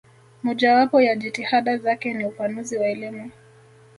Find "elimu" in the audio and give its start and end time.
2.87-3.31